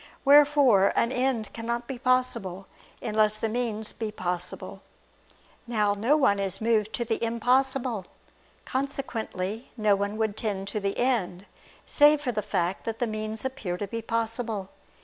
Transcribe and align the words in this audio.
Wherefore 0.25 0.91
an 0.95 1.11
end 1.11 1.53
cannot 1.53 1.85
be 1.85 1.99
possible, 1.99 2.65
unless 3.03 3.37
the 3.37 3.47
means 3.47 3.93
be 3.93 4.11
possible. 4.11 4.81
Now 5.67 5.93
no 5.93 6.17
one 6.17 6.39
is 6.39 6.59
moved 6.59 6.91
to 6.93 7.05
the 7.05 7.23
impossible. 7.23 8.07
Consequently 8.65 9.69
no 9.77 9.95
one 9.95 10.17
would 10.17 10.35
tend 10.35 10.67
to 10.69 10.79
the 10.79 10.97
end, 10.97 11.45
save 11.85 12.19
for 12.21 12.31
the 12.31 12.41
fact 12.41 12.83
that 12.85 12.97
the 12.97 13.05
means 13.05 13.45
appear 13.45 13.77
to 13.77 13.85
be 13.85 14.01
possible. 14.01 14.71